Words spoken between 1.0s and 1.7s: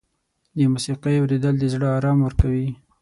اورېدل د